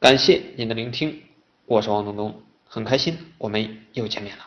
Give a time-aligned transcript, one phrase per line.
[0.00, 1.20] 感谢您的聆听，
[1.66, 4.46] 我是王东东，很开心我们又见面了。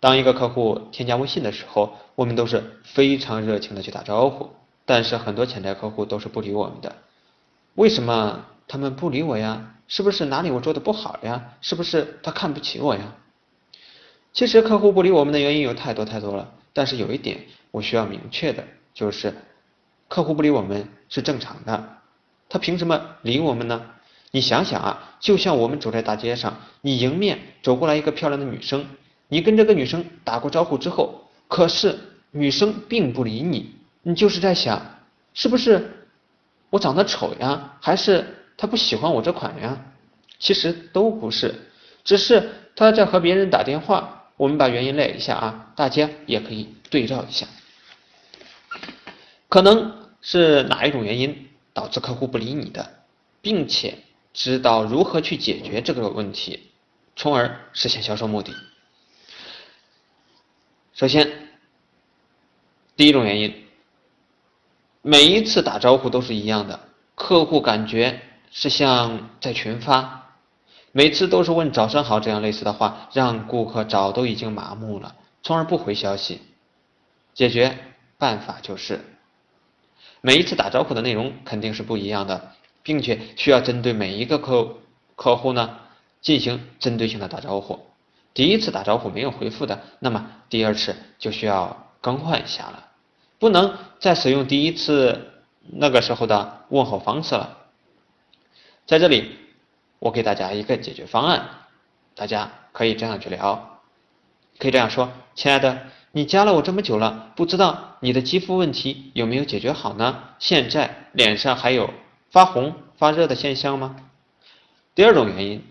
[0.00, 4.50] 当一个客户添加微信的时候，我们都是非常热情的去打招呼，
[4.84, 6.96] 但是很多潜在客户都是不理我们的。
[7.76, 9.76] 为什么他们不理我呀？
[9.86, 11.54] 是不是哪里我做的不好呀？
[11.60, 13.14] 是不是他看不起我呀？
[14.32, 18.64] 其实客户不理我们的原因有太多太多了，但是有一点我需要明确的
[18.94, 19.32] 就是，
[20.08, 21.98] 客户不理我们是正常的，
[22.48, 23.92] 他凭什么理我们呢？
[24.32, 28.86] 你想想啊，就像我们走在大街上，你迎面走过来一个漂亮的女生，
[29.26, 31.98] 你跟这个女生打过招呼之后，可是
[32.30, 35.00] 女生并不理你，你就是在想，
[35.34, 36.06] 是不是
[36.70, 38.24] 我长得丑呀，还是
[38.56, 39.84] 她不喜欢我这款呀？
[40.38, 41.52] 其实都不是，
[42.04, 44.16] 只是她在和别人打电话。
[44.36, 47.46] 我们把原因列一下啊，大家也可以对照一下，
[49.48, 49.92] 可能
[50.22, 52.88] 是哪一种原因导致客户不理你的，
[53.42, 53.98] 并且。
[54.32, 56.70] 知道如何去解决这个问题，
[57.16, 58.54] 从而实现销售目的。
[60.92, 61.48] 首先，
[62.96, 63.66] 第一种原因，
[65.02, 68.20] 每一次打招呼都是一样的，客户感觉
[68.50, 70.34] 是像在群发，
[70.92, 76.42] 每次都是问早上好这样类似的话，让顾客早都已经麻木了，从而不回消息。
[77.32, 77.78] 解决
[78.18, 79.00] 办法就是，
[80.20, 82.52] 每一次打招呼的内容肯定是不一样的。
[82.82, 84.76] 并且需要针对每一个客
[85.16, 85.78] 客户呢
[86.20, 87.78] 进行针对性的打招呼。
[88.32, 92.88] 第一次打招呼没有回复的，那么第二次就需要更换一下了，
[93.38, 97.58] 不能再使用第一次那个时候的问候方式了。
[98.86, 99.36] 在这里，
[99.98, 101.48] 我给大家一个解决方案，
[102.14, 103.80] 大家可以这样去聊，
[104.58, 110.24] 可以这样说：“亲爱的，你加了我这么久了，不知道你的肌肤问题有没有解决好呢？
[110.38, 111.90] 现在脸上还有。”
[112.30, 113.96] 发红发热的现象吗？
[114.94, 115.64] 第二种原因，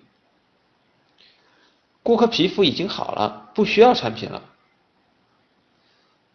[2.03, 4.43] 顾客皮肤已经好了，不需要产品了。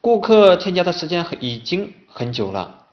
[0.01, 2.87] 顾客添加的时间已经很久了，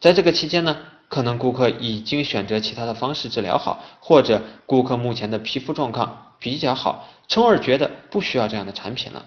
[0.00, 0.76] 在这个期间呢，
[1.08, 9.26] 可能顾客已经选择其他的方式治疗好，或者顾客目前的皮肤状况比较好，从而觉得不需要这样的产品了。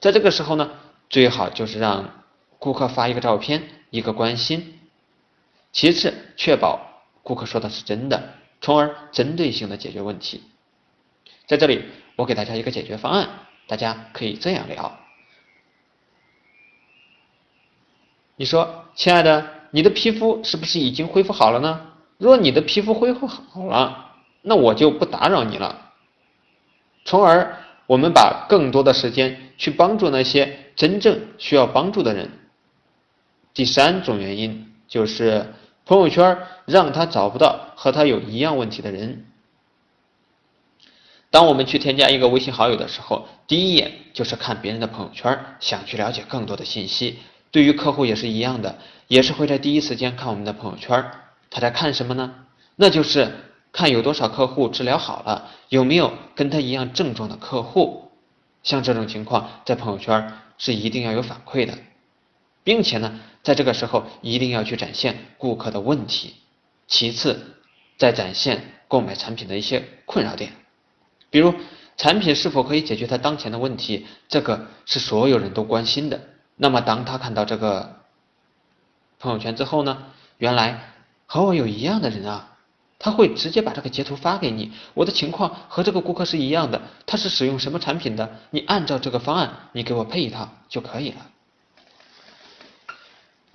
[0.00, 0.70] 在这个时候呢，
[1.08, 2.24] 最好就是让
[2.58, 4.72] 顾客发一个照片，一个关心。
[5.72, 10.42] 其次，确保顾客说的是真的，从而针对性的解决问题。
[11.46, 11.84] 在这里，
[12.16, 13.28] 我给大家一个解决方案，
[13.66, 14.98] 大家可以这样聊。
[18.36, 21.92] 你说，亲爱的，你的皮肤是不是已经恢复好了呢？
[22.18, 25.92] 若你的皮肤恢复好了，那我就不打扰你了。
[27.04, 32.30] 从而，我们把更多的时间去帮助那些真正需要帮助的人。
[33.54, 35.54] 第三种原因就是。
[35.88, 39.24] 朋友圈让他找不到和他有一样问题的人。
[41.30, 47.20] 当我们去添加一个微信好友的时候，第一眼就是看别人的朋友圈，想去了解更多的信息。
[47.52, 51.08] 对于客户也是一样的，也是会在第一时间看我们的朋友圈。
[51.50, 52.34] 他在看什么呢？
[52.74, 53.30] 那就是
[53.70, 58.10] 看有多少客户治疗好了，有没有跟他一样症状的客户。
[58.64, 61.74] 像这种情况，在朋友圈是一定要有反馈的。
[62.64, 66.34] 并且呢，在这个时候一定要去展现顾客的问题，
[66.88, 67.54] 其次
[67.96, 70.50] 再展现购买产品的一些困扰点，
[71.30, 71.54] 比如
[71.96, 76.20] 产品是否可以解决他当前的问题，这个是所有人都关心的。
[76.56, 78.00] 那么当他看到这个
[79.20, 80.06] 朋友圈之后呢，
[80.38, 80.94] 原来
[81.26, 82.56] 和我有一样的人啊，
[82.98, 88.40] 他会直接把这个截图发给你，我的情况和这个顾客是一样的，他是使用什么产品的？
[88.50, 91.30] 你按照这个方案，你给我配一套就可以了。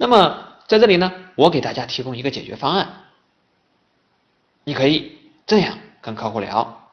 [0.01, 3.03] 那么在这里呢，我给大家提供一个解决方案，
[4.63, 6.89] 你可以这样跟客户聊。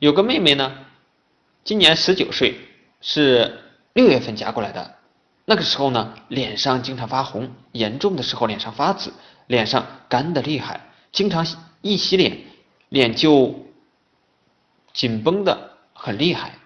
[0.00, 0.76] 有个妹妹呢，
[1.62, 2.58] 今年十九岁，
[3.00, 3.62] 是
[3.92, 4.96] 六月份加过来的。
[5.44, 9.12] 那个时候呢，脸上经常发红，严重的时候脸上发紫，
[9.46, 10.80] 脸上干的厉害，
[11.12, 11.46] 经常
[11.80, 12.40] 一洗脸，
[12.88, 13.54] 脸就
[14.92, 16.56] 紧绷的很厉害。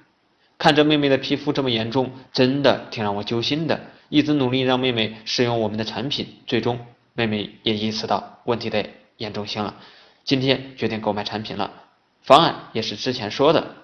[0.58, 3.80] 看着妹妹的皮肤这么严重，真的挺让我揪心的。
[4.08, 6.78] 一直努力让妹妹使用我们的产品，最终
[7.14, 8.86] 妹妹也意识到问题的
[9.16, 9.74] 严重性了。
[10.24, 11.70] 今天决定购买产品了，
[12.22, 13.74] 方案也是之前说的。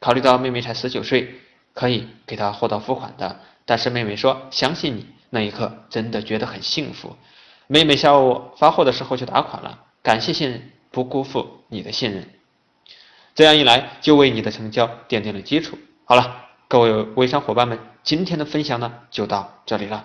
[0.00, 1.34] 考虑到妹妹才十九岁，
[1.74, 3.40] 可以给她货到付款的。
[3.64, 7.16] 但是妹妹说相信你，那一刻真的觉得很幸福。
[7.68, 12.28] 妹妹下午发货的时候就打款了，感谢信任，不辜负你的信任。
[13.34, 15.78] 这样一来，就为你的成交奠定了基础。
[16.12, 20.04] 好了，各位微商伙伴们，今天的分享呢就到这里了。